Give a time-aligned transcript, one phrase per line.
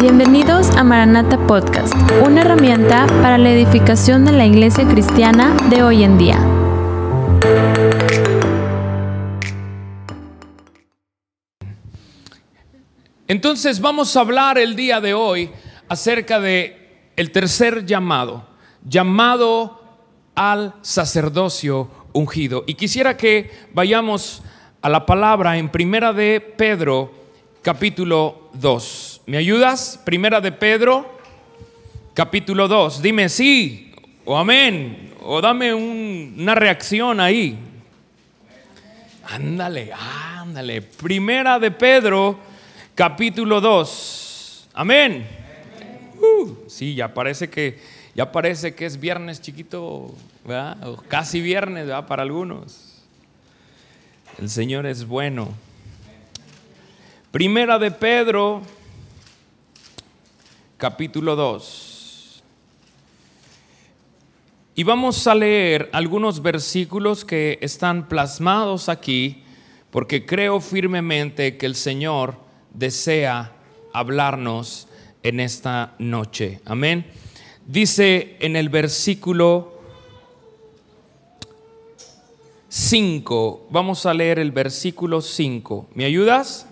[0.00, 1.92] Bienvenidos a Maranata Podcast,
[2.24, 6.38] una herramienta para la edificación de la iglesia cristiana de hoy en día.
[13.28, 15.50] Entonces vamos a hablar el día de hoy
[15.86, 18.46] acerca de el tercer llamado,
[18.82, 19.82] llamado
[20.34, 22.64] al sacerdocio ungido.
[22.66, 24.42] Y quisiera que vayamos
[24.80, 27.12] a la palabra en Primera de Pedro,
[27.60, 29.19] capítulo 2.
[29.30, 29.96] ¿Me ayudas?
[30.04, 31.08] Primera de Pedro,
[32.14, 33.00] capítulo 2.
[33.00, 33.92] Dime sí
[34.24, 37.56] o amén o dame una reacción ahí.
[39.28, 40.82] Ándale, ándale.
[40.82, 42.40] Primera de Pedro,
[42.96, 44.70] capítulo 2.
[44.74, 45.24] Amén.
[46.20, 47.78] Uh, sí, ya parece que
[48.16, 50.12] ya parece que es viernes chiquito,
[50.82, 52.08] O casi viernes, ¿verdad?
[52.08, 53.00] Para algunos.
[54.40, 55.54] El Señor es bueno.
[57.30, 58.62] Primera de Pedro,
[60.80, 62.42] capítulo 2.
[64.76, 69.42] Y vamos a leer algunos versículos que están plasmados aquí,
[69.90, 72.36] porque creo firmemente que el Señor
[72.72, 73.52] desea
[73.92, 74.88] hablarnos
[75.22, 76.60] en esta noche.
[76.64, 77.04] Amén.
[77.66, 79.82] Dice en el versículo
[82.70, 83.68] 5.
[83.68, 85.90] Vamos a leer el versículo 5.
[85.92, 86.66] ¿Me ayudas?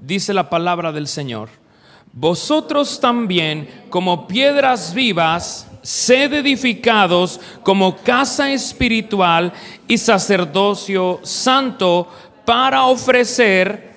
[0.00, 1.65] Dice la palabra del Señor.
[2.12, 9.52] Vosotros también, como piedras vivas, sed edificados como casa espiritual
[9.86, 12.08] y sacerdocio santo
[12.44, 13.96] para ofrecer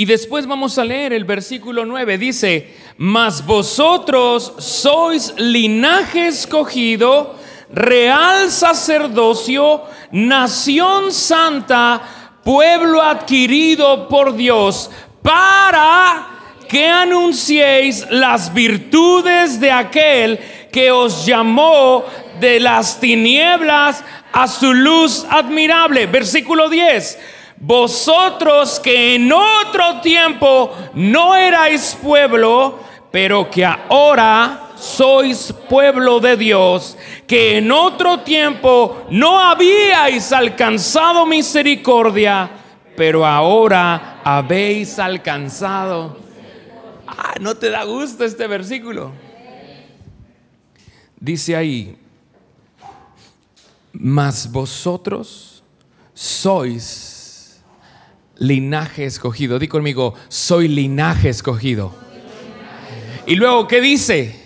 [0.00, 2.16] Y después vamos a leer el versículo 9.
[2.16, 7.34] Dice, mas vosotros sois linaje escogido,
[7.72, 9.82] real sacerdocio,
[10.12, 12.00] nación santa,
[12.42, 14.90] pueblo adquirido por Dios,
[15.22, 16.26] para
[16.68, 20.38] que anunciéis las virtudes de aquel
[20.72, 22.04] que os llamó
[22.38, 26.06] de las tinieblas a su luz admirable.
[26.06, 27.18] Versículo 10
[27.60, 32.80] vosotros que en otro tiempo no erais pueblo,
[33.10, 36.96] pero que ahora sois pueblo de Dios,
[37.26, 42.50] que en otro tiempo no habíais alcanzado misericordia,
[42.96, 46.16] pero ahora habéis alcanzado.
[47.06, 49.12] Ah, ¿no te da gusto este versículo?
[51.20, 51.96] Dice ahí,
[53.92, 55.62] mas vosotros
[56.14, 57.62] sois
[58.38, 59.58] linaje escogido.
[59.58, 61.92] Di conmigo, soy linaje escogido.
[63.26, 64.39] Y luego, ¿qué dice?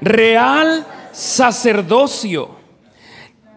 [0.00, 2.56] Real sacerdocio,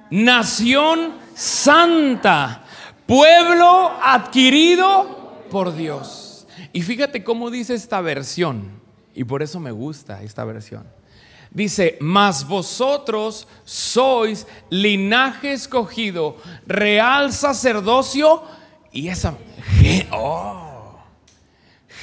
[0.09, 2.63] nación santa,
[3.05, 6.47] pueblo adquirido por Dios.
[6.71, 8.79] Y fíjate cómo dice esta versión,
[9.13, 10.85] y por eso me gusta esta versión.
[11.51, 18.43] Dice, mas vosotros sois linaje escogido, real sacerdocio,
[18.91, 19.35] y esa
[20.11, 20.99] oh,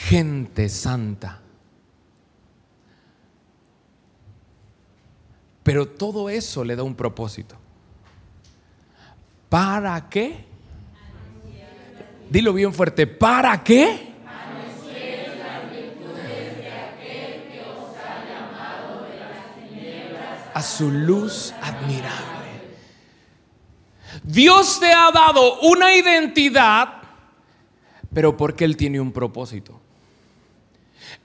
[0.09, 1.41] gente santa.
[5.66, 7.56] Pero todo eso le da un propósito.
[9.49, 10.44] ¿Para qué?
[12.31, 13.04] Dilo bien fuerte.
[13.04, 14.12] ¿Para qué?
[20.55, 22.60] A su luz admirable.
[24.22, 27.03] Dios te ha dado una identidad,
[28.15, 29.81] pero porque Él tiene un propósito.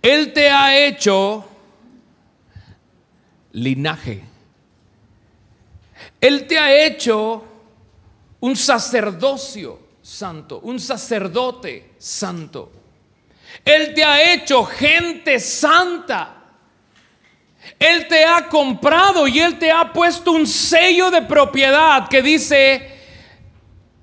[0.02, 1.46] Él te ha hecho
[3.52, 4.31] linaje.
[6.22, 7.44] Él te ha hecho
[8.40, 12.72] un sacerdocio santo, un sacerdote santo.
[13.66, 16.38] Él te ha hecho gente santa.
[17.78, 22.90] Él te ha comprado y Él te ha puesto un sello de propiedad que dice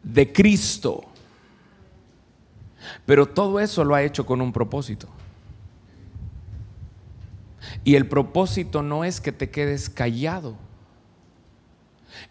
[0.02, 1.04] de Cristo.
[3.06, 5.08] Pero todo eso lo ha hecho con un propósito.
[7.84, 10.56] Y el propósito no es que te quedes callado.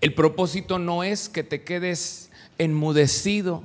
[0.02, 3.64] El propósito no es que te quedes enmudecido.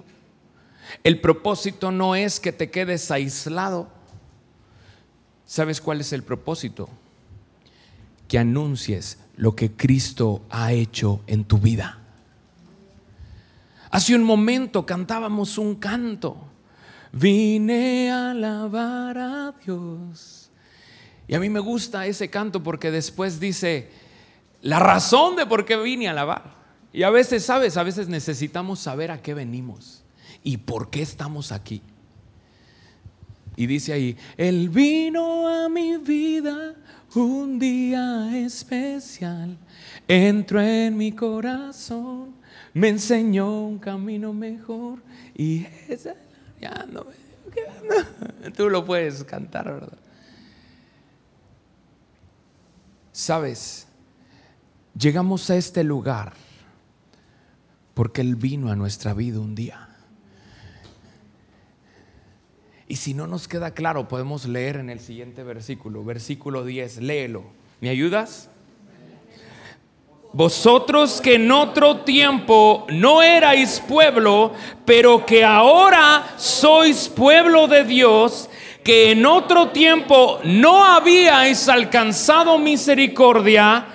[1.05, 3.89] El propósito no es que te quedes aislado.
[5.47, 6.89] ¿Sabes cuál es el propósito?
[8.33, 11.99] que anuncies lo que Cristo ha hecho en tu vida.
[13.91, 16.39] Hace un momento cantábamos un canto.
[17.13, 20.51] Vine a alabar a Dios.
[21.29, 23.91] Y a mí me gusta ese canto porque después dice
[24.63, 26.55] la razón de por qué vine a alabar.
[26.93, 27.77] Y a veces, ¿sabes?
[27.77, 30.05] A veces necesitamos saber a qué venimos
[30.43, 31.83] y por qué estamos aquí.
[33.57, 36.75] Y dice ahí, Él vino a mi vida
[37.15, 39.59] un día especial,
[40.09, 42.35] entró en mi corazón,
[42.73, 44.99] me enseñó un camino mejor
[45.35, 46.15] y esa,
[46.61, 47.05] ya no,
[48.57, 49.99] tú lo puedes cantar, ¿verdad?
[53.13, 53.87] Sabes,
[54.99, 56.33] llegamos a este lugar
[57.95, 59.89] porque Él vino a nuestra vida un día.
[62.89, 67.45] Y si no nos queda claro, podemos leer en el siguiente versículo, versículo 10, léelo.
[67.81, 68.51] ¿Me ayudas?
[70.35, 74.53] Vosotros que en otro tiempo no erais pueblo,
[74.87, 78.49] pero que ahora sois pueblo de Dios,
[78.83, 83.87] que en otro tiempo no habíais alcanzado misericordia,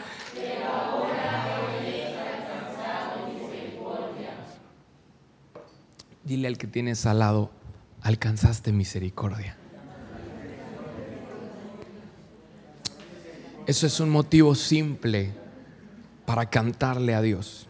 [6.28, 7.52] Dile al que tienes al lado,
[8.02, 9.56] alcanzaste misericordia.
[13.66, 15.32] Eso es un motivo simple
[16.26, 17.68] para cantarle a Dios.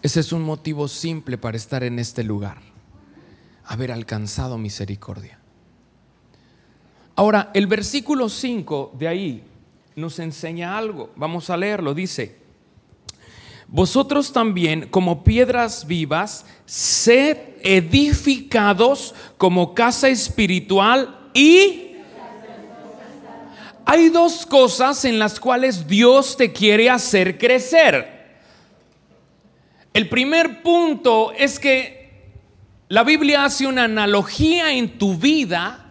[0.00, 2.58] Ese es un motivo simple para estar en este lugar,
[3.64, 5.40] haber alcanzado misericordia.
[7.16, 9.42] Ahora, el versículo 5 de ahí
[9.96, 11.10] nos enseña algo.
[11.16, 11.94] Vamos a leerlo.
[11.94, 12.45] Dice,
[13.68, 21.82] vosotros también como piedras vivas, sed edificados como casa espiritual y...
[23.88, 28.40] Hay dos cosas en las cuales Dios te quiere hacer crecer.
[29.94, 31.96] El primer punto es que
[32.88, 35.86] la Biblia hace una analogía en tu vida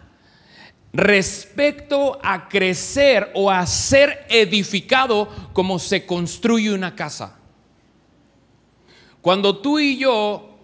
[0.92, 7.36] respecto a crecer o a ser edificado como se construye una casa.
[9.26, 10.56] Cuando tú y yo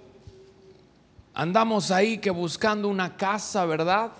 [1.35, 4.13] andamos ahí que buscando una casa, ¿verdad?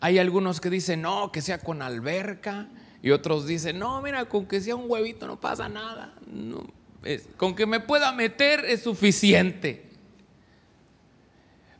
[0.00, 2.66] Hay algunos que dicen, no, que sea con alberca.
[3.04, 6.12] Y otros dicen, no, mira, con que sea un huevito no pasa nada.
[7.36, 9.88] con que me pueda meter es suficiente.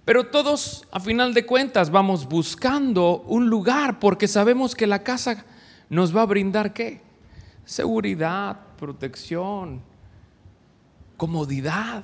[0.05, 5.45] Pero todos, a final de cuentas, vamos buscando un lugar porque sabemos que la casa
[5.89, 7.01] nos va a brindar qué?
[7.65, 9.83] Seguridad, protección,
[11.19, 12.03] comodidad.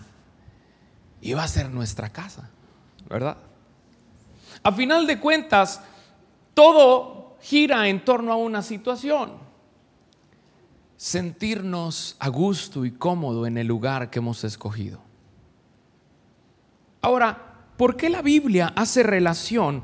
[1.34, 2.50] Va a ser nuestra casa,
[3.08, 3.38] ¿verdad?
[4.62, 5.80] A final de cuentas,
[6.52, 9.32] todo gira en torno a una situación.
[10.98, 15.00] Sentirnos a gusto y cómodo en el lugar que hemos escogido.
[17.00, 17.38] Ahora,
[17.78, 19.82] ¿por qué la Biblia hace relación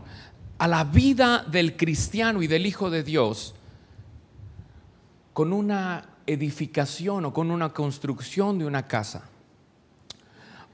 [0.59, 3.55] a la vida del cristiano y del Hijo de Dios
[5.33, 9.25] con una edificación o con una construcción de una casa?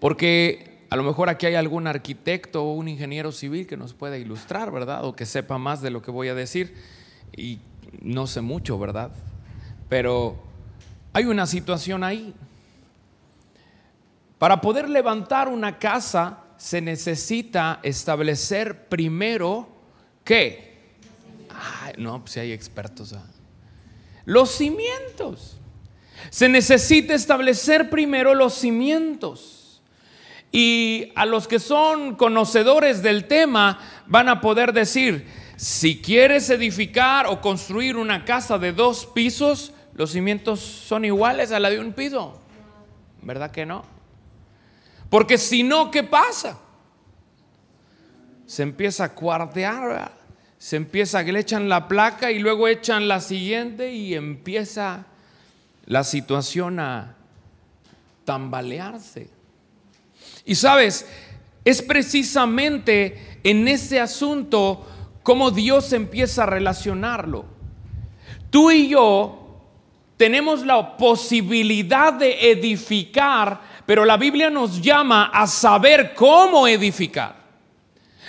[0.00, 4.18] Porque a lo mejor aquí hay algún arquitecto o un ingeniero civil que nos pueda
[4.18, 5.04] ilustrar, ¿verdad?
[5.04, 6.74] O que sepa más de lo que voy a decir.
[7.36, 7.58] Y
[8.02, 9.10] no sé mucho, ¿verdad?
[9.88, 10.36] Pero
[11.12, 12.34] hay una situación ahí.
[14.38, 19.68] Para poder levantar una casa se necesita establecer primero
[20.24, 20.76] qué.
[21.98, 23.12] no, pues hay expertos.
[23.12, 23.24] ¿ah?
[24.26, 25.56] Los cimientos.
[26.30, 29.80] Se necesita establecer primero los cimientos.
[30.52, 37.26] Y a los que son conocedores del tema van a poder decir, si quieres edificar
[37.26, 41.92] o construir una casa de dos pisos, los cimientos son iguales a la de un
[41.92, 42.38] piso.
[43.22, 43.84] ¿Verdad que no?
[45.08, 46.58] Porque si no, ¿qué pasa?
[48.46, 50.12] Se empieza a cuartear,
[50.58, 55.06] se empieza que le echan la placa y luego echan la siguiente y empieza
[55.84, 57.14] la situación a
[58.24, 59.30] tambalearse.
[60.44, 61.06] Y sabes,
[61.64, 64.86] es precisamente en ese asunto
[65.22, 67.44] como Dios empieza a relacionarlo.
[68.50, 69.42] Tú y yo
[70.16, 77.36] tenemos la posibilidad de edificar pero la Biblia nos llama a saber cómo edificar.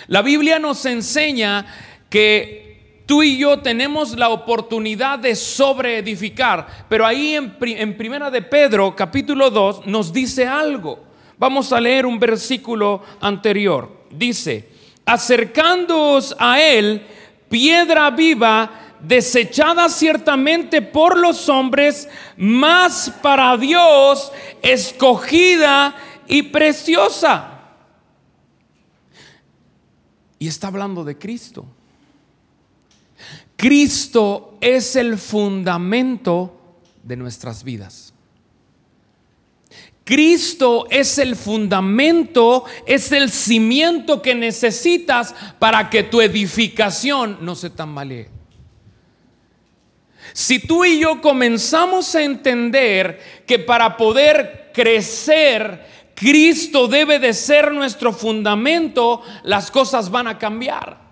[0.06, 1.66] La Biblia nos enseña
[2.08, 8.94] que tú y yo tenemos la oportunidad de sobreedificar, pero ahí en, Primera de Pedro,
[8.94, 11.00] capítulo 2, nos dice algo.
[11.38, 14.04] Vamos a leer un versículo anterior.
[14.10, 14.68] Dice,
[15.06, 17.06] acercándoos a él,
[17.48, 25.94] piedra viva, desechada ciertamente por los hombres, más para Dios escogida
[26.26, 27.54] y preciosa.
[30.38, 31.66] Y está hablando de Cristo.
[33.58, 38.14] Cristo es el fundamento de nuestras vidas.
[40.04, 47.70] Cristo es el fundamento, es el cimiento que necesitas para que tu edificación no se
[47.70, 48.28] tambalee.
[50.32, 55.84] Si tú y yo comenzamos a entender que para poder crecer,
[56.14, 61.07] Cristo debe de ser nuestro fundamento, las cosas van a cambiar.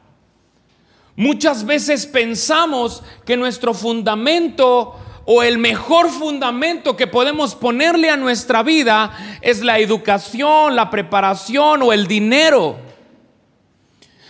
[1.17, 4.95] Muchas veces pensamos que nuestro fundamento
[5.25, 11.83] o el mejor fundamento que podemos ponerle a nuestra vida es la educación, la preparación
[11.83, 12.77] o el dinero.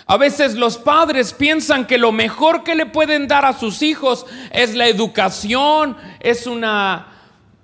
[0.07, 4.25] A veces los padres piensan que lo mejor que le pueden dar a sus hijos
[4.53, 7.09] es la educación, es una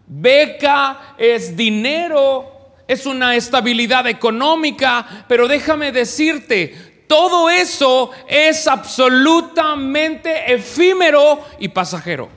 [0.09, 2.50] beca, es dinero,
[2.88, 12.31] es una estabilidad económica, pero déjame decirte, todo eso es absolutamente efímero y pasajero.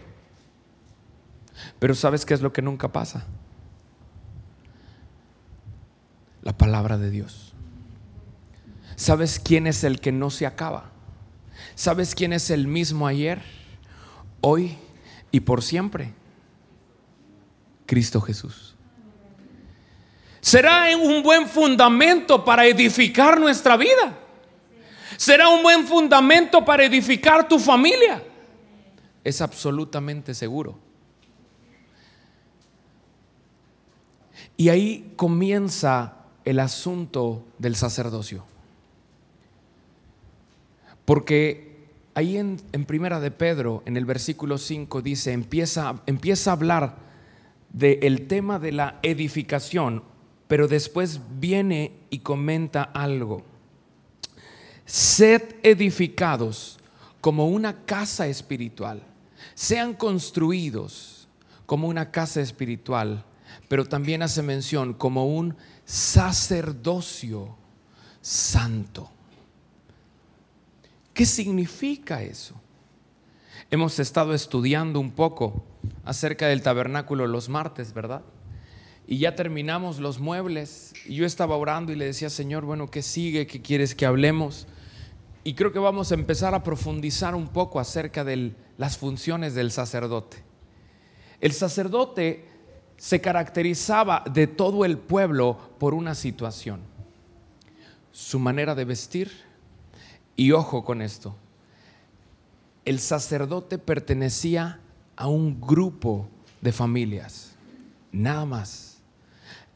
[1.79, 3.25] Pero ¿sabes qué es lo que nunca pasa?
[6.41, 7.53] La palabra de Dios.
[8.97, 10.91] ¿Sabes quién es el que no se acaba?
[11.75, 13.41] ¿Sabes quién es el mismo ayer,
[14.41, 14.75] hoy
[15.31, 16.11] y por siempre?
[17.85, 18.75] Cristo Jesús.
[20.41, 24.24] Será un buen fundamento para edificar nuestra vida.
[25.17, 28.23] Será un buen fundamento para edificar tu familia.
[29.23, 30.77] Es absolutamente seguro.
[34.57, 36.13] Y ahí comienza
[36.45, 38.45] el asunto del sacerdocio.
[41.03, 46.95] Porque ahí en, Primera de Pedro, en el versículo 5, dice, empieza, empieza a hablar
[47.69, 50.03] del tema de la edificación,
[50.47, 53.43] pero después viene y comenta algo.
[54.85, 56.79] Sed edificados
[57.21, 59.01] como una casa espiritual,
[59.53, 61.27] sean construidos
[61.65, 63.25] como una casa espiritual
[63.67, 67.55] pero también hace mención como un sacerdocio
[68.21, 69.09] santo.
[71.13, 72.55] ¿Qué significa eso?
[73.71, 75.65] Hemos estado estudiando un poco
[76.03, 78.21] acerca del tabernáculo los martes, ¿verdad?
[79.07, 83.01] Y ya terminamos los muebles y yo estaba orando y le decía, Señor, bueno, ¿qué
[83.01, 83.47] sigue?
[83.47, 84.67] ¿Qué quieres que hablemos?
[85.47, 89.69] Y creo que vamos a empezar a profundizar un poco acerca de las funciones del
[89.69, 90.37] sacerdote.
[91.39, 92.49] El sacerdote
[92.97, 96.79] se caracterizaba de todo el pueblo por una situación,
[98.11, 99.31] su manera de vestir.
[100.35, 101.35] Y ojo con esto,
[102.83, 104.79] el sacerdote pertenecía
[105.15, 106.27] a un grupo
[106.59, 107.51] de familias,
[108.11, 108.97] nada más.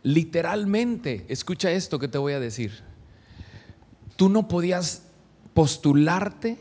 [0.01, 2.81] Literalmente, escucha esto que te voy a decir,
[4.15, 5.03] tú no podías
[5.53, 6.57] postularte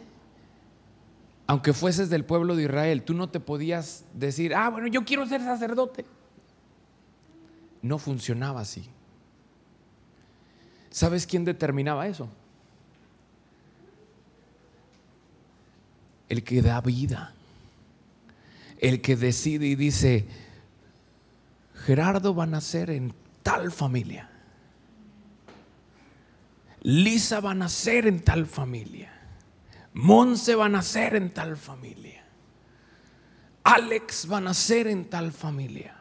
[1.47, 5.25] aunque fueses del pueblo de Israel, tú no te podías decir, ah, bueno, yo quiero
[5.27, 6.05] ser sacerdote
[7.83, 8.89] no funcionaba así.
[10.91, 12.29] ¿Sabes quién determinaba eso?
[16.29, 17.35] El que da vida.
[18.79, 20.27] El que decide y dice,
[21.87, 24.31] Gerardo va a nacer en tal familia.
[26.89, 29.13] Lisa va a nacer en tal familia.
[29.93, 32.25] Monse va a nacer en tal familia.
[33.63, 35.95] Alex va a nacer en tal familia.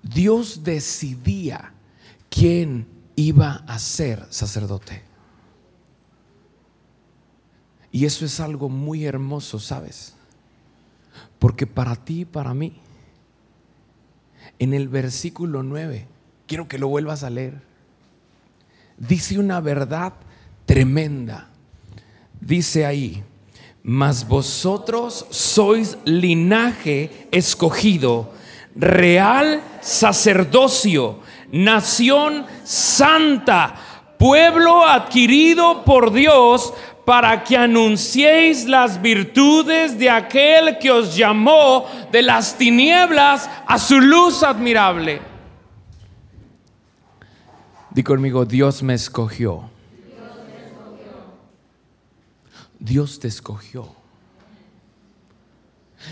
[0.00, 1.72] Dios decidía
[2.30, 5.02] quién iba a ser sacerdote.
[7.90, 10.14] Y eso es algo muy hermoso, ¿sabes?
[11.40, 12.80] Porque para ti y para mí,
[14.60, 16.06] en el versículo 9,
[16.48, 17.60] quiero que lo vuelvas a leer,
[18.96, 20.14] dice una verdad
[20.66, 21.48] tremenda.
[22.40, 23.22] Dice ahí,
[23.82, 28.32] mas vosotros sois linaje escogido
[28.76, 31.18] real sacerdocio,
[31.50, 33.74] nación santa,
[34.18, 36.72] pueblo adquirido por Dios
[37.04, 44.00] para que anunciéis las virtudes de aquel que os llamó de las tinieblas a su
[44.00, 45.37] luz admirable.
[47.90, 49.70] Di conmigo, Dios me escogió.
[52.78, 53.94] Dios te escogió.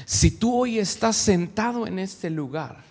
[0.04, 2.84] Si tú hoy estás sentado en este lugar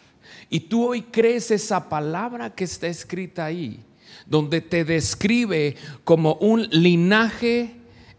[0.49, 3.83] y tú hoy crees esa palabra que está escrita ahí,
[4.25, 7.75] donde te describe como un linaje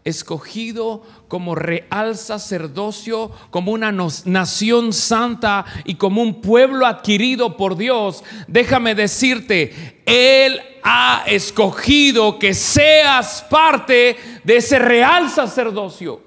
[0.07, 8.23] escogido como real sacerdocio, como una nación santa y como un pueblo adquirido por Dios,
[8.47, 16.21] déjame decirte, Él ha escogido que seas parte de ese real sacerdocio.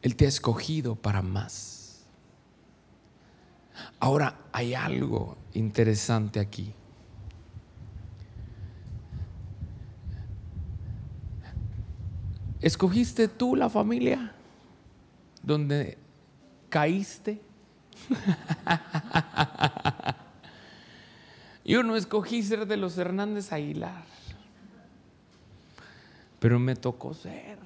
[0.00, 2.06] Él te ha escogido para más.
[3.98, 6.72] Ahora hay algo interesante aquí.
[12.60, 14.32] ¿Escogiste tú la familia
[15.42, 15.98] donde
[16.68, 17.40] caíste?
[21.64, 24.04] Yo no escogí ser de los Hernández Aguilar,
[26.38, 27.58] pero me tocó ser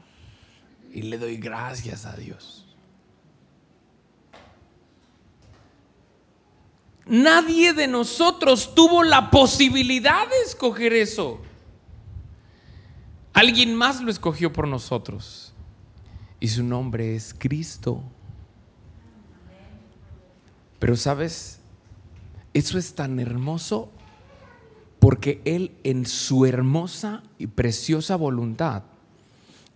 [0.93, 2.67] y le doy gracias a Dios.
[7.07, 11.41] Nadie de nosotros tuvo la posibilidad de escoger eso.
[13.33, 15.53] Alguien más lo escogió por nosotros.
[16.41, 18.03] Y su nombre es Cristo.
[20.79, 21.61] Pero sabes,
[22.55, 23.91] eso es tan hermoso
[24.99, 28.83] porque Él en su hermosa y preciosa voluntad,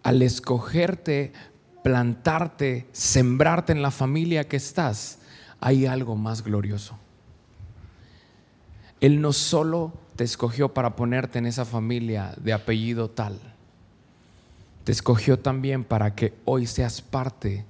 [0.02, 1.32] al escogerte,
[1.82, 5.18] plantarte, sembrarte en la familia que estás,
[5.60, 6.98] hay algo más glorioso.
[9.00, 13.38] Él no solo te escogió para ponerte en esa familia de apellido tal,
[14.84, 17.64] te escogió también para que hoy seas parte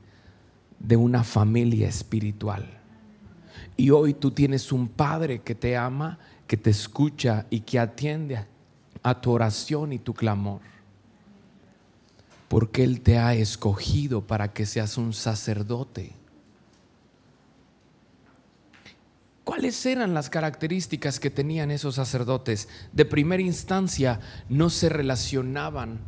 [0.79, 2.67] de una familia espiritual.
[3.77, 8.45] Y hoy tú tienes un Padre que te ama, que te escucha y que atiende
[9.03, 10.61] a tu oración y tu clamor.
[12.49, 16.13] Porque Él te ha escogido para que seas un sacerdote
[19.45, 22.69] ¿Cuáles eran las características que tenían esos sacerdotes?
[22.93, 26.01] De primera instancia, no se relacionaban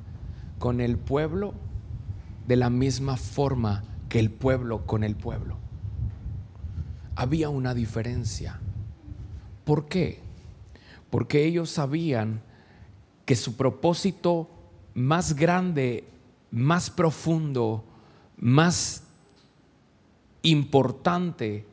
[0.59, 1.53] con el pueblo
[2.49, 5.59] de la misma forma que el pueblo con el pueblo.
[7.15, 8.59] Había una diferencia.
[9.65, 10.23] ¿Por qué?
[11.11, 12.41] Porque ellos sabían
[13.27, 14.49] que su propósito
[14.95, 16.05] más grande,
[16.51, 17.85] más profundo,
[18.39, 19.03] más
[20.43, 21.67] importante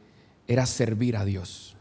[0.48, 1.76] era servir a Dios.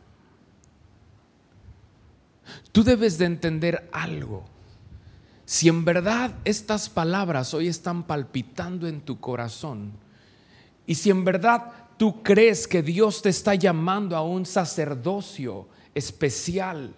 [2.72, 4.44] Tú debes de entender algo.
[5.44, 9.92] Si en verdad estas palabras hoy están palpitando en tu corazón
[10.86, 16.94] y si en verdad tú crees que Dios te está llamando a un sacerdocio especial,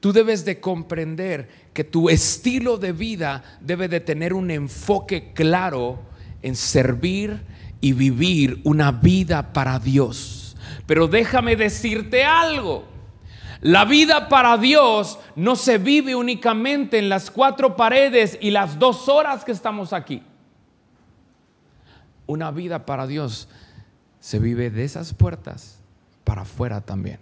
[0.00, 6.00] tú debes de comprender que tu estilo de vida debe de tener un enfoque claro
[6.42, 7.40] en servir
[7.84, 10.56] y vivir una vida para Dios.
[10.86, 12.88] Pero déjame decirte algo.
[13.60, 19.06] La vida para Dios no se vive únicamente en las cuatro paredes y las dos
[19.10, 20.22] horas que estamos aquí.
[22.26, 23.50] Una vida para Dios
[24.18, 25.78] se vive de esas puertas
[26.24, 27.18] para afuera también.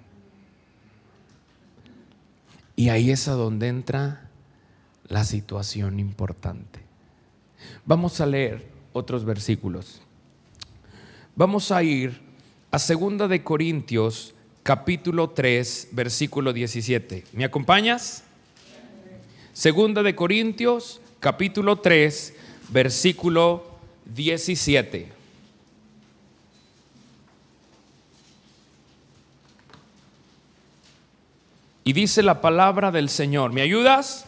[2.77, 4.31] Y ahí es a donde entra
[5.09, 6.79] la situación importante.
[7.85, 10.03] Vamos a leer otros versículos.
[11.35, 12.21] Vamos a ir
[12.71, 17.25] a Segunda de Corintios, capítulo 3, versículo 17.
[17.33, 18.23] ¿Me acompañas?
[19.55, 22.35] Segunda de Corintios, capítulo 3,
[22.68, 23.64] versículo
[24.14, 25.09] 17.
[31.85, 33.55] Y dice la palabra del Señor.
[33.55, 34.27] ¿Me ayudas?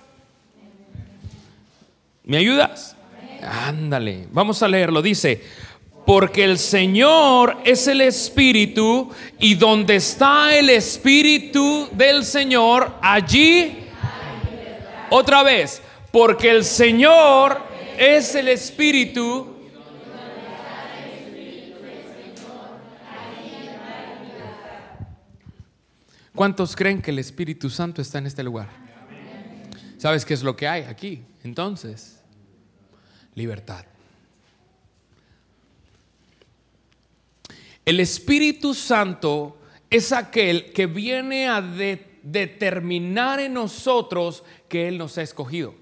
[2.24, 2.96] ¿Me ayudas?
[3.42, 5.02] Ándale, vamos a leerlo.
[5.02, 5.42] Dice,
[6.04, 13.78] porque el Señor es el Espíritu y donde está el Espíritu del Señor, allí,
[15.10, 15.80] otra vez,
[16.12, 17.60] porque el Señor
[17.98, 19.52] es el Espíritu.
[26.34, 28.68] ¿Cuántos creen que el Espíritu Santo está en este lugar?
[29.98, 31.22] ¿Sabes qué es lo que hay aquí?
[31.44, 32.20] Entonces,
[33.34, 33.86] libertad.
[37.84, 39.58] El Espíritu Santo
[39.90, 45.74] es aquel que viene a determinar en nosotros que Él nos ha escogido.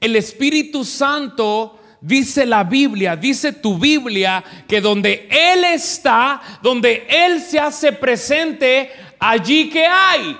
[0.00, 7.40] El Espíritu Santo dice la Biblia, dice tu Biblia, que donde Él está, donde Él
[7.40, 10.38] se hace presente, allí que hay.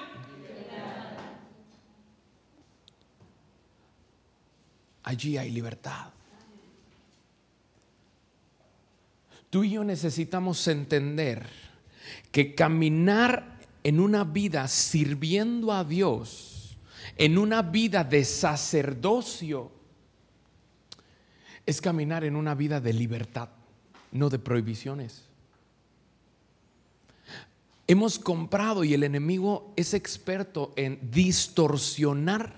[5.03, 6.16] Allí hay libertad.
[9.51, 11.47] Tú y yo necesitamos entender
[12.33, 16.77] que caminar en una vida sirviendo a Dios,
[17.17, 19.71] en una vida de sacerdocio,
[21.65, 23.49] es caminar en una vida de libertad,
[24.13, 25.23] no de prohibiciones.
[27.89, 32.55] Hemos comprado y el enemigo es experto en distorsionar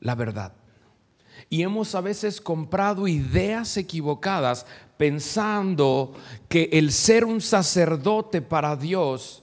[0.00, 0.52] la verdad.
[1.50, 4.66] Y hemos a veces comprado ideas equivocadas
[4.98, 6.12] pensando
[6.48, 9.42] que el ser un sacerdote para Dios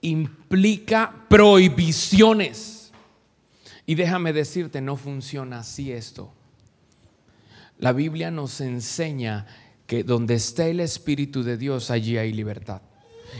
[0.00, 2.92] implica prohibiciones.
[3.84, 6.32] Y déjame decirte, no funciona así esto.
[7.78, 9.46] La Biblia nos enseña
[9.86, 12.80] que donde está el Espíritu de Dios, allí hay libertad.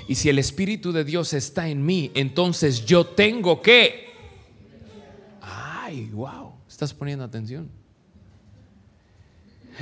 [0.08, 4.10] Y si el Espíritu de Dios está en mí, entonces yo tengo que...
[5.40, 7.70] Ay, wow, estás poniendo atención.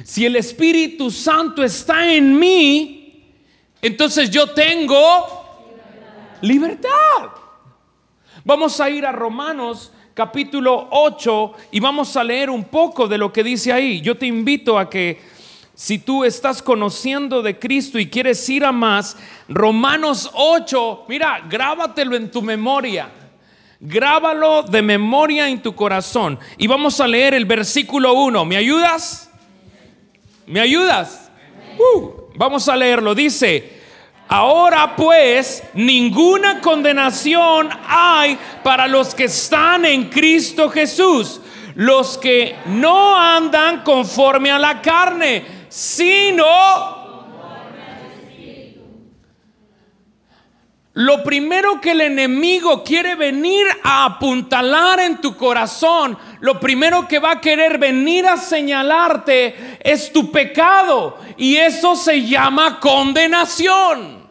[0.04, 3.34] Si el Espíritu Santo está en mí,
[3.82, 4.98] entonces yo tengo
[6.40, 6.90] libertad.
[8.44, 13.32] Vamos a ir a Romanos capítulo 8 y vamos a leer un poco de lo
[13.32, 14.00] que dice ahí.
[14.00, 15.20] Yo te invito a que
[15.74, 19.16] si tú estás conociendo de Cristo y quieres ir a más,
[19.48, 23.10] Romanos 8, mira, grábatelo en tu memoria.
[23.80, 26.38] Grábalo de memoria en tu corazón.
[26.58, 28.44] Y vamos a leer el versículo 1.
[28.44, 29.29] ¿Me ayudas?
[30.50, 31.30] ¿Me ayudas?
[31.78, 33.14] Uh, vamos a leerlo.
[33.14, 33.80] Dice,
[34.26, 41.40] ahora pues ninguna condenación hay para los que están en Cristo Jesús.
[41.76, 46.99] Los que no andan conforme a la carne sino
[50.92, 57.20] Lo primero que el enemigo quiere venir a apuntalar en tu corazón, lo primero que
[57.20, 61.18] va a querer venir a señalarte es tu pecado.
[61.36, 64.28] Y eso se llama condenación.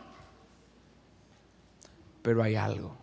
[2.22, 2.96] Pero hay algo.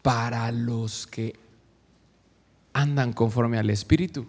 [0.00, 1.34] Para los que
[2.72, 4.26] andan conforme al Espíritu.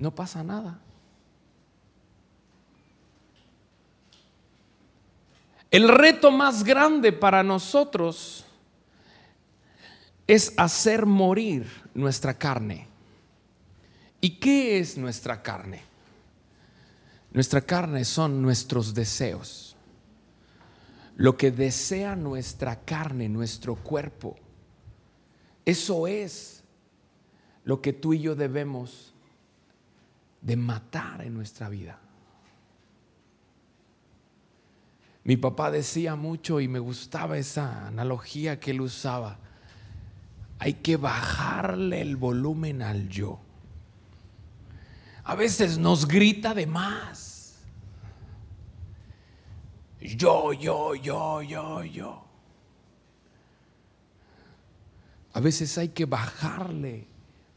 [0.00, 0.78] no pasa nada.
[5.70, 8.44] El reto más grande para nosotros
[10.26, 12.88] es hacer morir nuestra carne.
[14.20, 15.82] ¿Y qué es nuestra carne?
[17.32, 19.76] Nuestra carne son nuestros deseos.
[21.16, 24.36] Lo que desea nuestra carne, nuestro cuerpo.
[25.64, 26.64] Eso es
[27.64, 29.14] lo que tú y yo debemos
[30.40, 32.00] de matar en nuestra vida.
[35.24, 39.38] Mi papá decía mucho y me gustaba esa analogía que él usaba.
[40.58, 43.38] Hay que bajarle el volumen al yo.
[45.24, 47.58] A veces nos grita de más.
[50.00, 52.24] Yo, yo, yo, yo, yo.
[55.32, 57.06] A veces hay que bajarle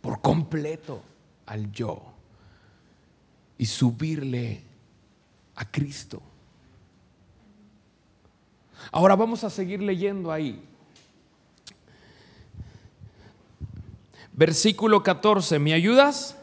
[0.02, 1.02] por completo
[1.46, 2.04] al yo
[3.58, 4.62] y subirle
[5.56, 6.22] a Cristo.
[8.94, 10.62] Ahora vamos a seguir leyendo ahí.
[14.34, 16.38] Versículo 14, ¿me ayudas?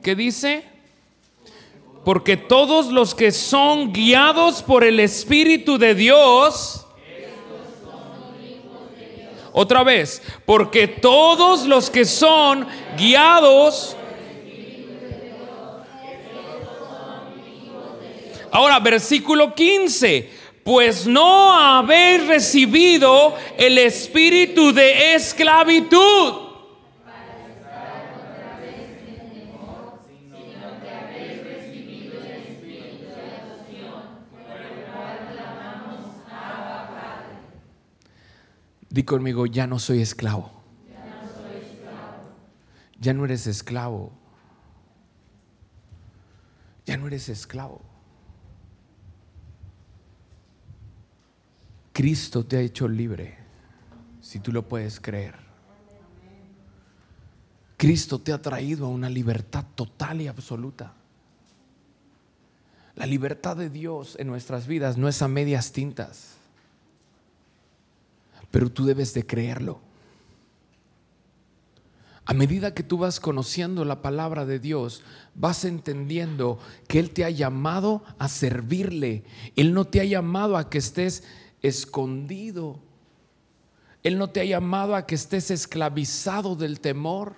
[0.00, 0.62] ¿Qué dice?
[2.04, 6.86] Porque todos los que son guiados por el Espíritu de Dios,
[9.52, 12.64] otra vez, porque todos los que son
[12.96, 13.96] guiados
[18.56, 20.30] Ahora, versículo 15.
[20.66, 26.46] Pues no habéis recibido el espíritu de esclavitud.
[38.90, 40.50] Di conmigo, ya no soy esclavo.
[40.90, 42.24] Ya no, soy esclavo.
[42.98, 44.12] ya no eres esclavo.
[46.86, 47.85] Ya no eres esclavo.
[51.96, 53.38] Cristo te ha hecho libre,
[54.20, 55.34] si tú lo puedes creer.
[57.78, 60.92] Cristo te ha traído a una libertad total y absoluta.
[62.96, 66.34] La libertad de Dios en nuestras vidas no es a medias tintas,
[68.50, 69.80] pero tú debes de creerlo.
[72.26, 75.02] A medida que tú vas conociendo la palabra de Dios,
[75.34, 79.24] vas entendiendo que Él te ha llamado a servirle.
[79.54, 81.22] Él no te ha llamado a que estés
[81.62, 82.78] escondido.
[84.02, 87.34] Él no te ha llamado a que estés esclavizado del temor.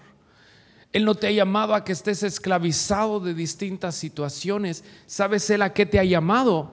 [0.92, 4.84] Él no te ha llamado a que estés esclavizado de distintas situaciones.
[5.06, 6.72] ¿Sabes Él a qué te ha llamado?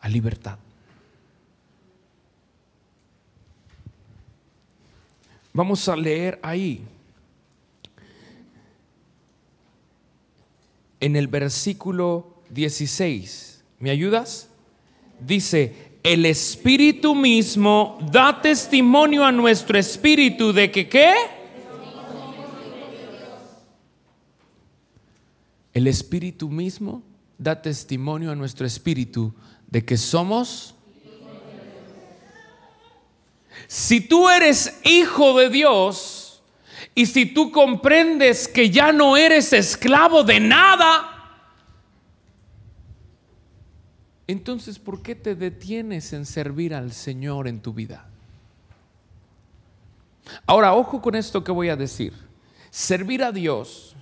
[0.00, 0.58] A libertad.
[5.52, 6.84] Vamos a leer ahí.
[11.00, 13.64] En el versículo 16.
[13.80, 14.48] ¿Me ayudas?
[15.20, 21.14] Dice, el Espíritu mismo da testimonio a nuestro espíritu de que qué?
[25.74, 27.02] El Espíritu mismo
[27.36, 29.34] da testimonio a nuestro espíritu
[29.66, 30.74] de que somos
[33.66, 36.42] si tú eres hijo de Dios
[36.94, 41.17] y si tú comprendes que ya no eres esclavo de nada,
[44.28, 48.06] entonces ¿por qué te detienes en servir al Señor en tu vida?
[50.46, 52.12] Ahora, ojo con esto que voy a decir.
[52.70, 53.96] Servir a Dios,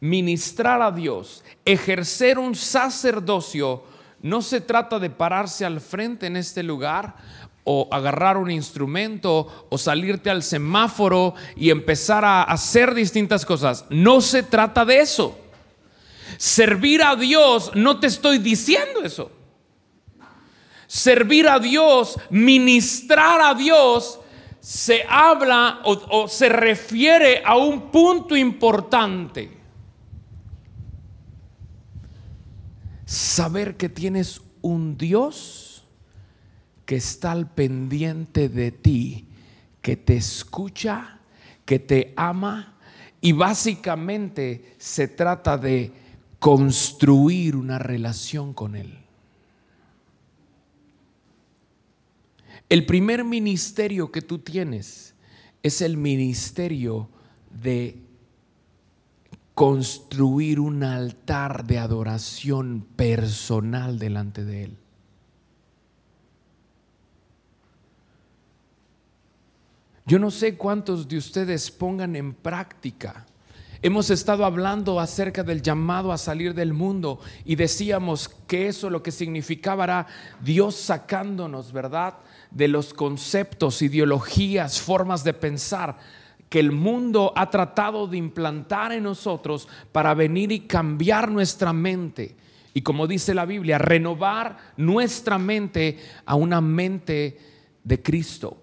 [0.00, 3.82] ministrar a Dios, ejercer un sacerdocio,
[4.20, 7.16] no se trata de pararse al frente en este lugar
[7.64, 13.86] o agarrar un instrumento o salirte al semáforo y empezar a hacer distintas cosas.
[13.88, 15.38] No se trata de eso.
[16.36, 19.30] Servir a Dios, no te estoy diciendo eso.
[20.86, 24.20] Servir a Dios, ministrar a Dios,
[24.64, 29.50] se habla o, se refiere a un punto importante.
[33.04, 35.84] Saber que tienes un Dios
[36.86, 39.28] que está al pendiente de ti,
[39.82, 41.20] que te escucha,
[41.66, 42.78] que te ama
[43.20, 45.92] y básicamente se trata de
[46.38, 49.03] construir una relación con Él.
[52.74, 55.14] El primer ministerio que tú tienes
[55.62, 57.08] es el ministerio
[57.48, 58.02] de
[59.54, 64.76] construir un altar de adoración personal delante de Él.
[70.04, 73.24] Yo no sé cuántos de ustedes pongan en práctica.
[73.82, 79.00] Hemos estado hablando acerca del llamado a salir del mundo y decíamos que eso lo
[79.00, 80.06] que significaba era
[80.42, 82.14] Dios sacándonos, ¿verdad?
[82.54, 85.98] De los conceptos, ideologías, formas de pensar
[86.48, 92.36] que el mundo ha tratado de implantar en nosotros para venir y cambiar nuestra mente.
[92.72, 97.38] Y como dice la Biblia, renovar nuestra mente a una mente
[97.82, 98.56] de Cristo.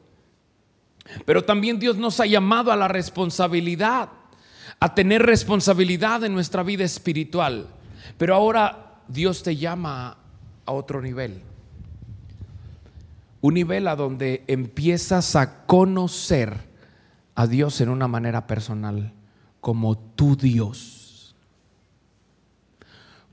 [1.25, 4.10] Pero también Dios nos ha llamado a la responsabilidad,
[4.80, 7.67] a tener responsabilidad en nuestra vida espiritual.
[8.17, 10.17] Pero ahora Dios te llama
[10.65, 11.41] a otro nivel.
[13.41, 16.69] Un nivel a donde empiezas a conocer
[17.36, 19.13] a Dios en una manera personal,
[19.60, 21.36] como tu Dios.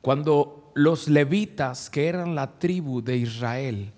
[0.00, 3.92] Cuando los levitas, que eran la tribu de Israel,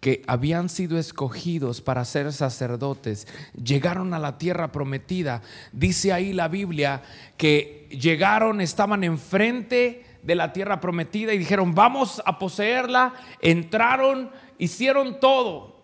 [0.00, 3.26] que habían sido escogidos para ser sacerdotes,
[3.62, 5.42] llegaron a la tierra prometida.
[5.72, 7.02] Dice ahí la Biblia
[7.36, 13.14] que llegaron, estaban enfrente de la tierra prometida y dijeron, vamos a poseerla.
[13.40, 15.78] Entraron, hicieron todo.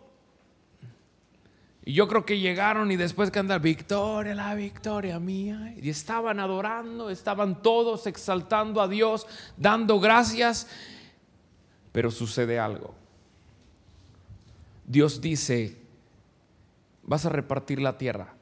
[1.86, 5.74] Y yo creo que llegaron y después que andar, victoria, la victoria mía.
[5.76, 10.66] Y estaban adorando, estaban todos exaltando a Dios, dando gracias.
[11.92, 12.94] Pero sucede algo
[14.86, 15.76] Dios dice,
[17.02, 18.34] vas a repartir la tierra.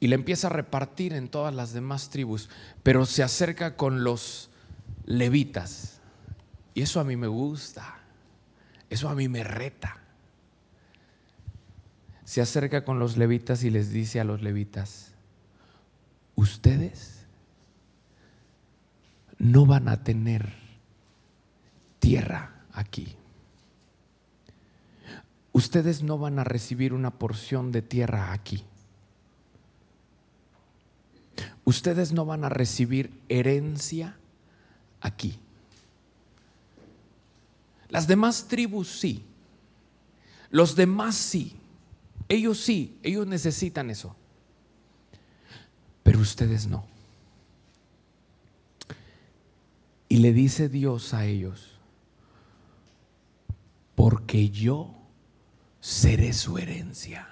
[0.00, 2.48] Y le empieza a repartir en todas las demás tribus,
[2.82, 4.50] pero se acerca con los
[5.06, 6.00] levitas.
[6.74, 7.97] Y eso a mí me gusta,
[8.90, 9.98] eso a mí me reta.
[12.24, 15.14] Se acerca con los levitas y les dice a los levitas,
[16.34, 17.26] ustedes
[19.38, 20.52] no van a tener
[22.00, 23.16] tierra aquí
[25.58, 28.64] ustedes no van a recibir una porción de tierra aquí.
[31.64, 34.16] Ustedes no van a recibir herencia
[35.00, 35.38] aquí.
[37.88, 39.24] Las demás tribus sí.
[40.50, 41.56] Los demás sí.
[42.28, 44.14] Ellos sí, ellos necesitan eso.
[46.02, 46.86] Pero ustedes no.
[50.08, 51.78] Y le dice Dios a ellos,
[53.94, 54.94] porque yo
[55.80, 57.28] seré su herencia.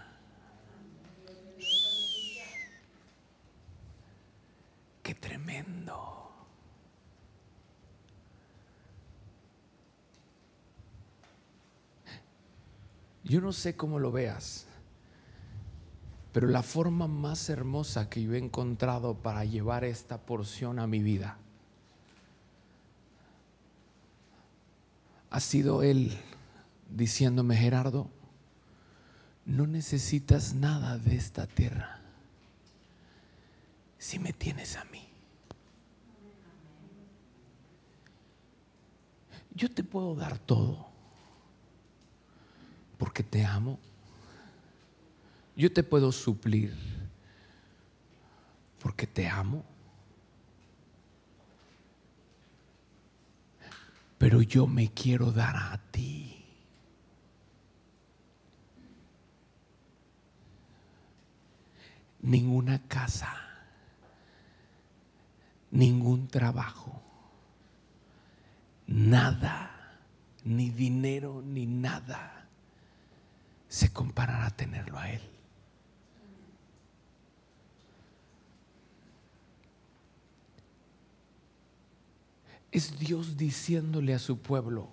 [5.02, 6.15] Qué tremendo.
[13.26, 14.66] Yo no sé cómo lo veas,
[16.32, 21.02] pero la forma más hermosa que yo he encontrado para llevar esta porción a mi
[21.02, 21.36] vida
[25.30, 26.16] ha sido Él
[26.88, 28.08] diciéndome, Gerardo,
[29.44, 32.00] no necesitas nada de esta tierra
[33.98, 35.02] si me tienes a mí.
[39.52, 40.95] Yo te puedo dar todo.
[42.98, 43.78] Porque te amo.
[45.56, 46.74] Yo te puedo suplir
[48.80, 49.64] porque te amo.
[54.18, 56.44] Pero yo me quiero dar a ti.
[62.20, 63.36] Ninguna casa,
[65.70, 67.00] ningún trabajo,
[68.86, 70.00] nada,
[70.44, 72.35] ni dinero, ni nada
[73.76, 75.20] se comparará a tenerlo a Él.
[82.72, 84.88] Es Dios diciéndole a su pueblo,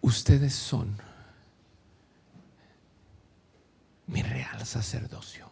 [0.00, 0.96] ustedes son
[4.06, 5.50] mi real sacerdocio.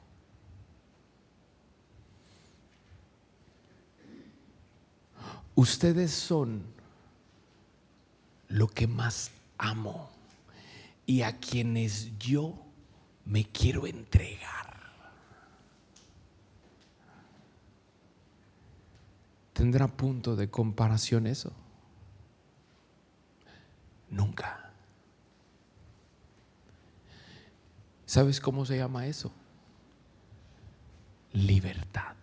[5.56, 6.62] Ustedes son
[8.46, 10.15] lo que más amo
[11.06, 12.54] y a quienes yo
[13.24, 14.66] me quiero entregar.
[19.52, 21.52] ¿Tendrá punto de comparación eso?
[24.10, 24.70] Nunca.
[28.04, 29.32] ¿Sabes cómo se llama eso?
[31.32, 32.14] Libertad.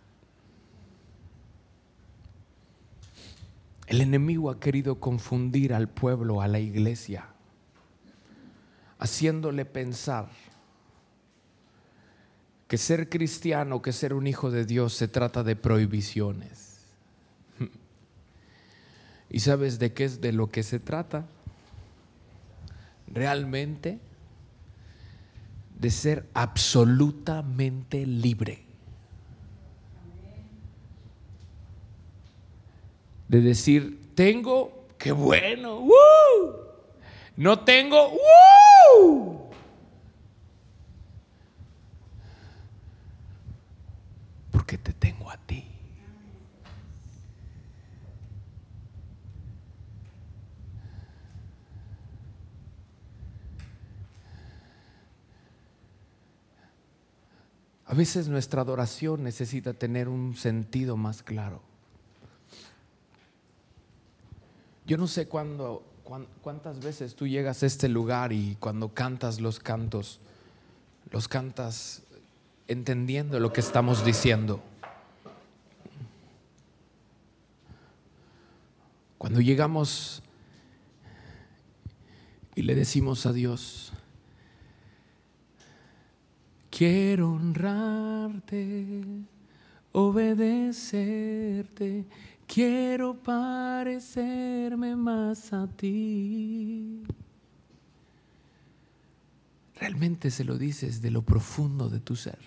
[3.87, 7.32] El enemigo ha querido confundir al pueblo, a la iglesia,
[9.03, 10.29] haciéndole pensar
[12.69, 16.77] que ser cristiano, que ser un hijo de Dios se trata de prohibiciones.
[19.29, 21.25] ¿Y sabes de qué es de lo que se trata?
[23.07, 23.99] Realmente
[25.77, 28.63] de ser absolutamente libre.
[33.27, 35.85] De decir, tengo, qué bueno.
[37.35, 39.49] No tengo, ¡Woo!
[44.51, 45.65] porque te tengo a ti.
[57.85, 61.61] A veces nuestra adoración necesita tener un sentido más claro.
[64.85, 65.83] Yo no sé cuándo,
[66.41, 70.19] cuántas veces tú llegas a este lugar y cuando cantas los cantos,
[71.11, 72.03] los cantas
[72.67, 74.61] entendiendo lo que estamos diciendo.
[79.17, 80.21] Cuando llegamos
[82.55, 83.93] y le decimos a Dios,
[86.69, 89.03] quiero honrarte,
[89.93, 92.05] obedecerte,
[92.47, 97.03] quiero parecerme más a ti.
[99.75, 102.39] Realmente se lo dices de lo profundo de tu ser.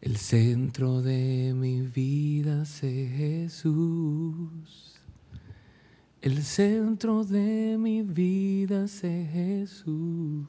[0.00, 3.68] El centro de mi vida es Jesús.
[6.20, 10.46] El centro de mi vida es Jesús.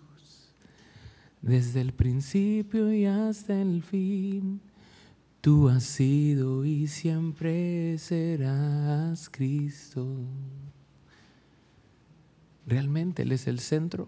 [1.41, 4.61] Desde el principio y hasta el fin,
[5.41, 10.07] tú has sido y siempre serás Cristo.
[12.67, 14.07] Realmente Él es el centro.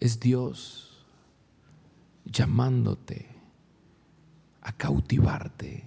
[0.00, 1.04] es Dios
[2.24, 3.28] llamándote
[4.62, 5.84] a cautivarte.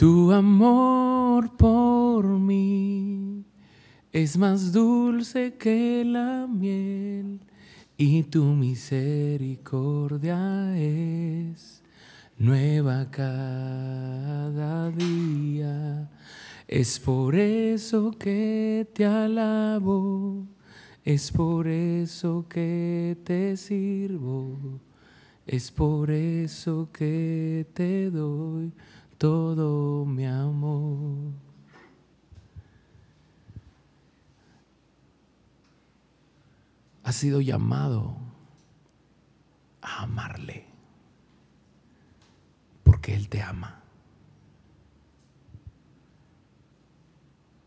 [0.00, 3.44] Tu amor por mí
[4.10, 7.40] es más dulce que la miel
[7.98, 11.82] y tu misericordia es
[12.38, 16.10] nueva cada día.
[16.66, 20.46] Es por eso que te alabo,
[21.04, 24.80] es por eso que te sirvo,
[25.46, 28.72] es por eso que te doy
[29.20, 31.34] todo mi amor.
[37.04, 38.16] Has sido llamado
[39.82, 40.64] a amarle,
[42.82, 43.82] porque Él te ama.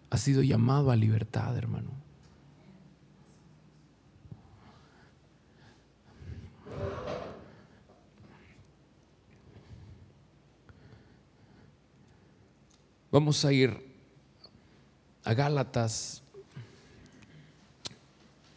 [0.10, 2.03] Ha sido llamado a libertad, hermano.
[13.14, 13.78] Vamos a ir
[15.24, 16.24] a Gálatas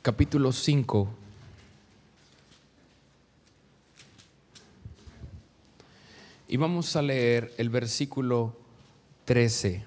[0.01, 1.11] capítulo 5.
[6.49, 8.57] Y vamos a leer el versículo
[9.27, 9.85] 13.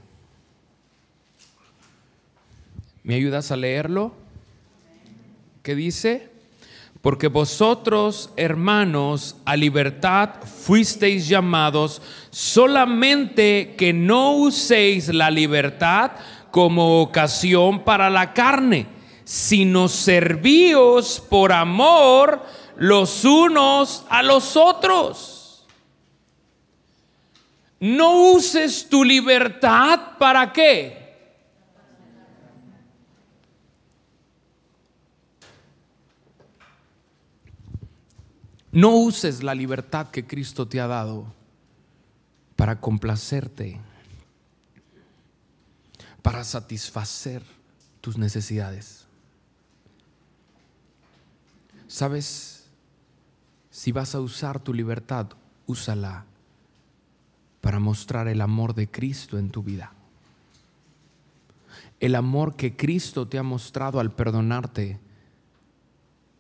[3.01, 4.13] ¿Me ayudas a leerlo?
[5.63, 6.28] ¿Qué dice?
[7.01, 16.11] Porque vosotros, hermanos, a libertad fuisteis llamados, solamente que no uséis la libertad
[16.51, 18.87] como ocasión para la carne,
[19.23, 22.43] sino servíos por amor
[22.75, 25.65] los unos a los otros.
[27.79, 30.98] No uses tu libertad para qué?
[38.71, 41.33] No uses la libertad que Cristo te ha dado
[42.55, 43.79] para complacerte,
[46.21, 47.43] para satisfacer
[48.01, 49.07] tus necesidades.
[51.87, 52.67] ¿Sabes?
[53.71, 55.27] Si vas a usar tu libertad,
[55.65, 56.25] úsala
[57.61, 59.93] para mostrar el amor de Cristo en tu vida.
[61.99, 64.99] El amor que Cristo te ha mostrado al perdonarte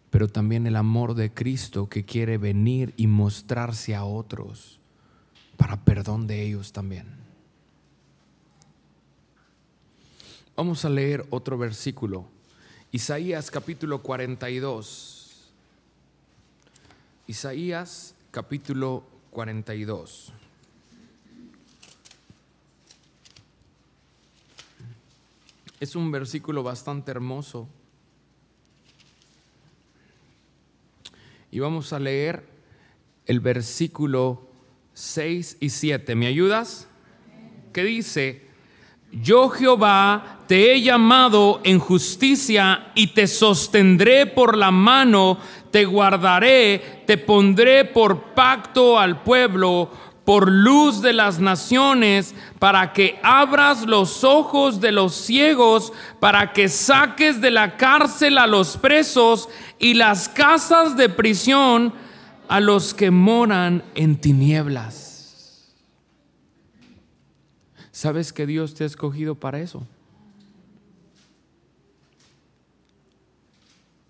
[0.09, 4.79] pero también el amor de Cristo que quiere venir y mostrarse a otros
[5.57, 7.07] para perdón de ellos también.
[10.55, 12.25] Vamos a leer otro versículo.
[12.91, 15.51] Isaías capítulo 42.
[17.27, 20.33] Isaías capítulo 42.
[25.79, 27.69] Es un versículo bastante hermoso
[31.59, 32.45] y vamos a leer
[33.25, 34.47] el versículo
[34.93, 36.15] 6 y 7.
[36.15, 36.87] ¿Me ayudas?
[37.73, 38.47] ¿Qué dice?
[39.11, 45.37] Yo Jehová te he llamado en justicia y te sostendré por la mano,
[45.69, 49.91] te guardaré, te pondré por pacto al pueblo,
[50.25, 56.69] por luz de las naciones, para que abras los ojos de los ciegos, para que
[56.69, 59.49] saques de la cárcel a los presos
[59.79, 61.93] y las casas de prisión
[62.47, 65.75] a los que moran en tinieblas.
[67.91, 69.85] ¿Sabes que Dios te ha escogido para eso?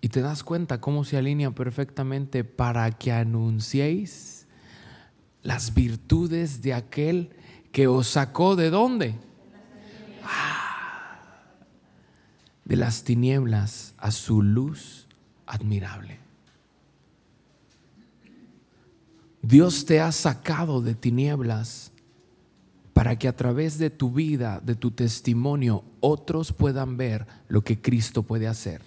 [0.00, 4.39] Y te das cuenta cómo se alinea perfectamente para que anunciéis
[5.42, 7.30] las virtudes de aquel
[7.72, 9.14] que os sacó de dónde?
[10.24, 11.18] Ah,
[12.64, 15.06] de las tinieblas a su luz
[15.46, 16.18] admirable.
[19.42, 21.90] Dios te ha sacado de tinieblas
[22.92, 27.80] para que a través de tu vida, de tu testimonio, otros puedan ver lo que
[27.80, 28.82] Cristo puede hacer.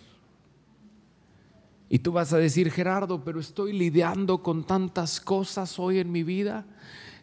[1.94, 6.24] Y tú vas a decir, Gerardo, pero estoy lidiando con tantas cosas hoy en mi
[6.24, 6.66] vida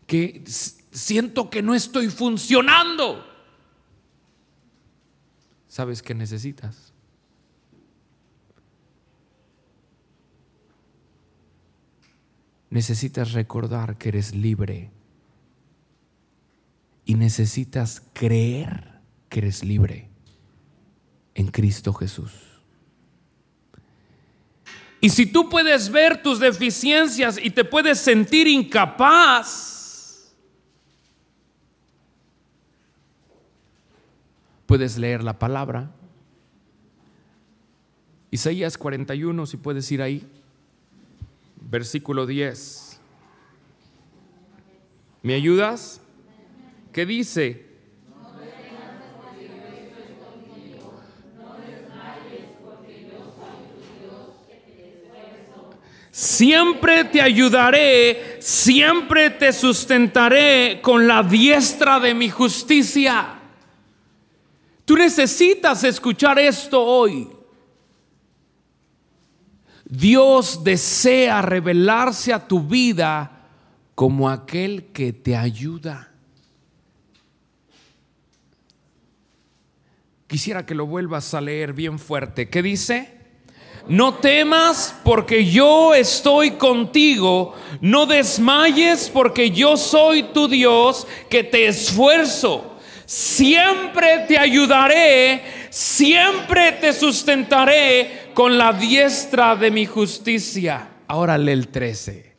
[0.07, 3.27] que siento que no estoy funcionando.
[5.66, 6.93] ¿Sabes qué necesitas?
[12.71, 14.93] necesitas recordar que eres libre
[17.05, 20.09] y necesitas creer que eres libre
[21.35, 22.49] en Cristo Jesús.
[25.01, 30.34] Y si tú puedes ver tus deficiencias y te puedes sentir incapaz,
[34.66, 35.90] puedes leer la palabra.
[38.30, 40.26] Isaías 41, si puedes ir ahí
[41.70, 43.01] versículo 10.
[45.22, 46.01] ¿Me ayudas?
[46.92, 47.70] ¿Qué dice?
[56.11, 63.39] Siempre te ayudaré, siempre te sustentaré con la diestra de mi justicia.
[64.85, 67.29] Tú necesitas escuchar esto hoy.
[69.85, 73.47] Dios desea revelarse a tu vida
[73.95, 76.13] como aquel que te ayuda.
[80.27, 82.49] Quisiera que lo vuelvas a leer bien fuerte.
[82.49, 83.20] ¿Qué dice?
[83.91, 87.57] No temas porque yo estoy contigo.
[87.80, 92.76] No desmayes porque yo soy tu Dios que te esfuerzo.
[93.05, 100.86] Siempre te ayudaré, siempre te sustentaré con la diestra de mi justicia.
[101.09, 102.30] Ahora lee el 13.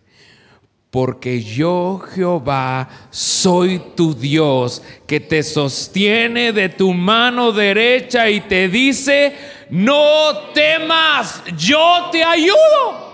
[0.89, 8.70] Porque yo Jehová soy tu Dios que te sostiene de tu mano derecha y te
[8.70, 9.36] dice,
[9.72, 13.12] no temas, yo te ayudo.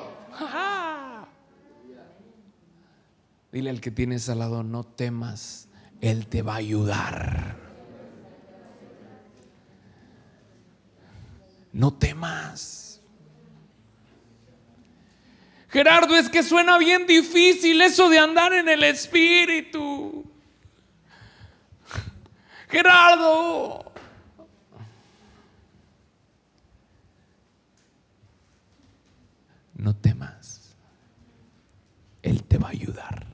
[3.51, 5.69] Dile al que tienes al lado, no temas,
[6.01, 7.55] Él te va a ayudar.
[11.71, 13.01] No temas.
[15.69, 20.25] Gerardo, es que suena bien difícil eso de andar en el Espíritu.
[22.69, 23.86] Gerardo.
[29.77, 30.75] No temas.
[32.23, 33.27] Él te va a ayudar.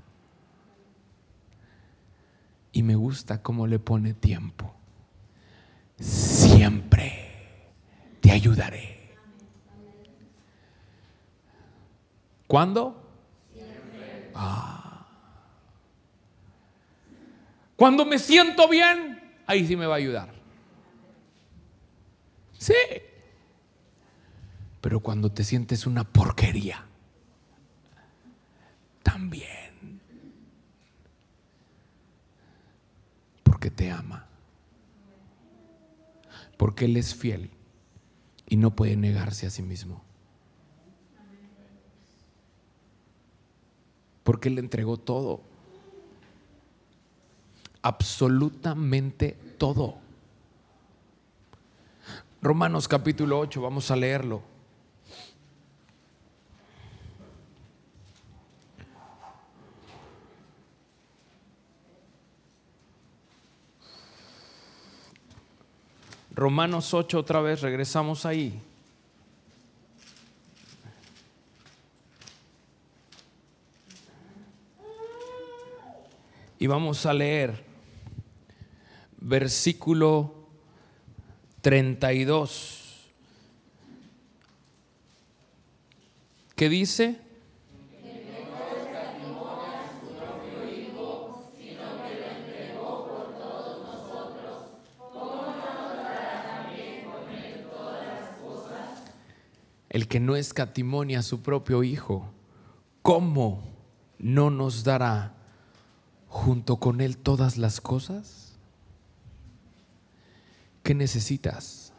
[2.73, 4.73] Y me gusta cómo le pone tiempo.
[5.99, 7.71] Siempre
[8.19, 9.15] te ayudaré.
[12.47, 12.99] ¿Cuándo?
[14.35, 15.07] Ah.
[17.75, 20.33] Cuando me siento bien, ahí sí me va a ayudar.
[22.57, 22.73] Sí.
[24.83, 26.83] Pero cuando te sientes una porquería,
[29.01, 30.01] también.
[33.43, 34.27] Porque te ama.
[36.57, 37.49] Porque Él es fiel
[38.45, 40.03] y no puede negarse a sí mismo.
[44.25, 45.39] Porque Él entregó todo.
[47.81, 49.95] Absolutamente todo.
[52.41, 54.51] Romanos capítulo 8, vamos a leerlo.
[66.35, 68.59] Romanos 8 otra vez, regresamos ahí.
[76.59, 77.63] Y vamos a leer
[79.19, 80.33] versículo
[81.61, 83.09] 32.
[86.55, 87.22] ¿Qué dice?
[99.93, 102.33] El que no escatimonia a su propio Hijo,
[103.03, 103.63] ¿cómo
[104.17, 105.35] no nos dará
[106.27, 108.57] junto con Él todas las cosas?
[110.81, 111.93] ¿Qué necesitas?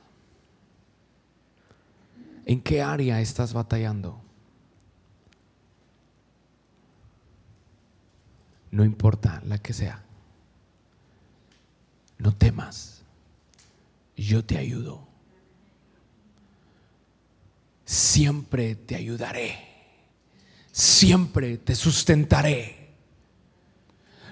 [2.45, 4.21] ¿En qué área estás batallando?
[8.73, 10.03] No importa la que sea.
[12.19, 13.05] No temas.
[14.17, 15.14] Yo te ayudo
[17.85, 19.57] siempre te ayudaré,
[20.73, 22.95] siempre te sustentaré.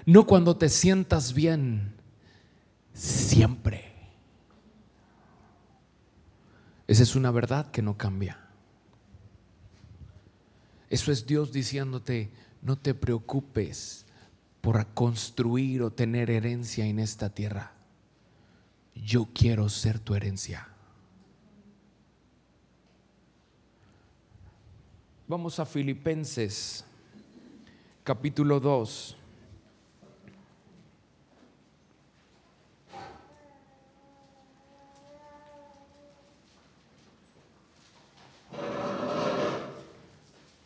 [0.05, 1.95] No cuando te sientas bien,
[2.93, 3.93] siempre.
[6.87, 8.39] Esa es una verdad que no cambia.
[10.89, 12.31] Eso es Dios diciéndote,
[12.61, 14.05] no te preocupes
[14.61, 17.73] por construir o tener herencia en esta tierra.
[18.93, 20.72] Yo quiero ser tu herencia.
[25.35, 26.85] Vamos a Filipenses,
[28.03, 29.17] capítulo 2.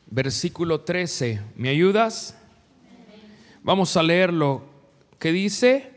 [0.07, 1.39] Versículo 13.
[1.55, 2.38] ¿Me ayudas?
[3.63, 4.63] Vamos a leerlo.
[5.18, 5.93] ¿Qué dice?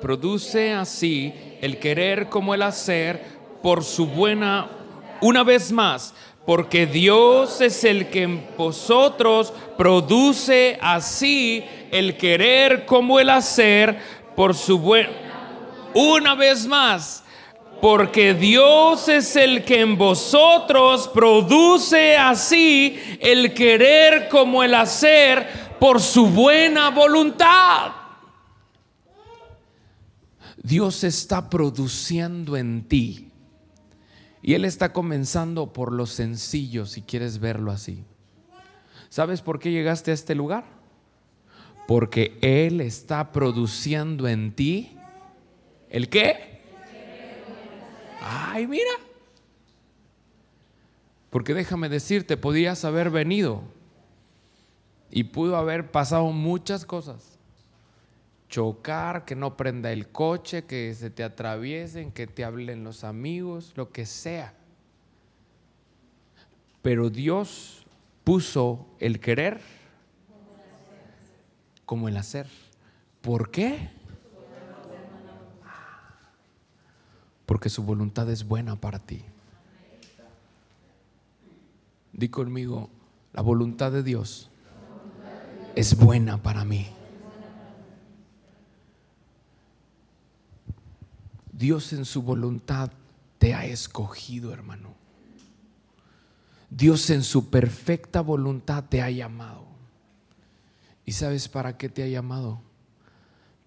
[0.00, 3.22] Produce así el querer como el hacer
[3.62, 4.78] por su buena
[5.22, 6.12] una vez más,
[6.44, 13.98] porque Dios es el que en vosotros produce así el querer como el hacer
[14.36, 15.08] por su buen...
[15.94, 17.22] Una vez más,
[17.80, 26.00] porque Dios es el que en vosotros produce así el querer como el hacer por
[26.00, 27.92] su buena voluntad.
[30.56, 33.31] Dios está produciendo en ti
[34.42, 38.04] y Él está comenzando por lo sencillo, si quieres verlo así.
[39.08, 40.64] ¿Sabes por qué llegaste a este lugar?
[41.86, 44.96] Porque Él está produciendo en ti
[45.88, 46.60] el qué?
[48.20, 48.90] Ay, mira.
[51.30, 53.62] Porque déjame decirte, podías haber venido
[55.10, 57.31] y pudo haber pasado muchas cosas
[58.52, 63.72] chocar, que no prenda el coche, que se te atraviesen, que te hablen los amigos,
[63.76, 64.52] lo que sea.
[66.82, 67.86] Pero Dios
[68.24, 69.62] puso el querer
[71.86, 72.46] como el hacer.
[73.22, 73.88] ¿Por qué?
[77.46, 79.22] porque su voluntad es buena para ti.
[82.12, 82.88] Di conmigo,
[83.32, 84.50] la voluntad de Dios
[85.74, 86.88] es buena para mí.
[91.52, 92.90] Dios en su voluntad
[93.38, 94.94] te ha escogido, hermano.
[96.70, 99.66] Dios en su perfecta voluntad te ha llamado.
[101.04, 102.62] ¿Y sabes para qué te ha llamado?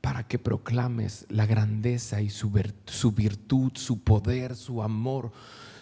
[0.02, 5.32] Para que proclames la grandeza y su, virtud, su poder, su amor,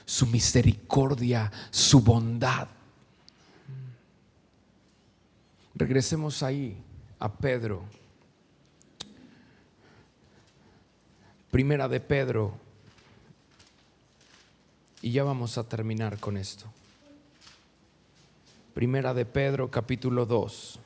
[0.05, 2.67] su misericordia, su bondad.
[5.75, 6.83] Regresemos ahí
[7.19, 7.85] a Pedro.
[11.53, 12.51] Primera de Pedro.
[15.03, 16.65] Y ya vamos a terminar con esto.
[18.73, 20.79] Primera de Pedro, capítulo 2.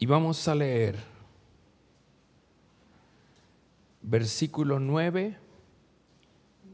[0.00, 0.98] Y vamos a leer
[4.02, 5.43] versículo 9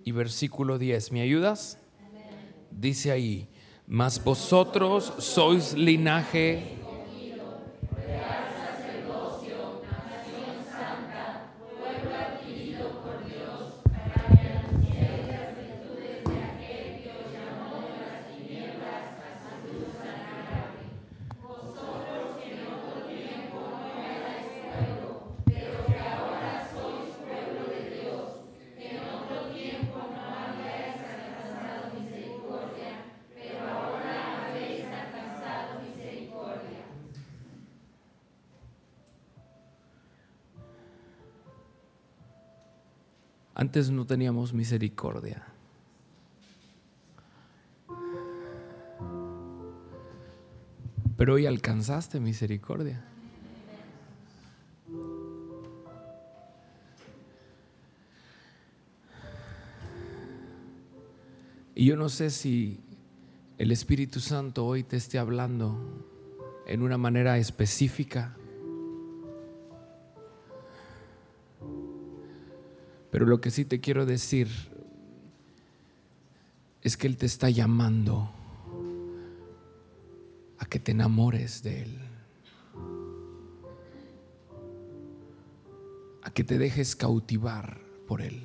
[0.05, 1.12] y versículo 10.
[1.12, 1.78] ¿Me ayudas?
[2.70, 3.48] Dice ahí,
[3.86, 6.78] mas vosotros sois linaje
[43.88, 45.46] No teníamos misericordia.
[51.16, 53.02] Pero hoy alcanzaste misericordia.
[61.74, 62.80] Y yo no sé si
[63.56, 65.78] el Espíritu Santo hoy te esté hablando
[66.66, 68.36] en una manera específica
[73.11, 74.48] Pero lo que sí te quiero decir
[76.82, 78.30] es que Él te está llamando
[80.58, 81.98] a que te enamores de Él.
[86.22, 88.42] A que te dejes cautivar por Él.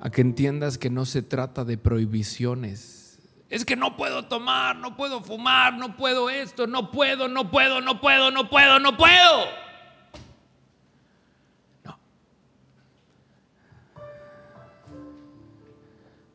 [0.00, 3.18] A que entiendas que no se trata de prohibiciones.
[3.50, 7.80] Es que no puedo tomar, no puedo fumar, no puedo esto, no puedo, no puedo,
[7.80, 9.59] no puedo, no puedo, no puedo.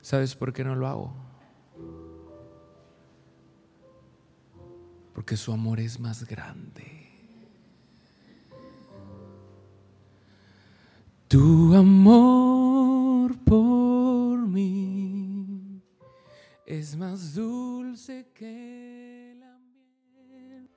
[0.06, 1.12] ¿Sabes por qué no lo hago?
[5.16, 7.10] Porque su amor es más grande.
[11.28, 15.82] Tu amor por mí
[16.68, 19.58] es más dulce que la
[20.14, 20.70] miel.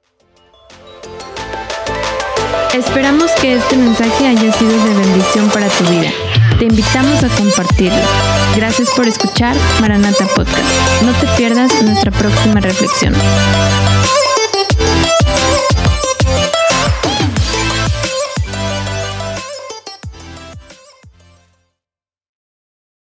[2.73, 6.11] Esperamos que este mensaje haya sido de bendición para tu vida.
[6.59, 8.28] Te invitamos a compartirlo.
[8.57, 11.03] Gracias por escuchar Maranata Podcast.
[11.03, 13.15] No te pierdas nuestra próxima reflexión.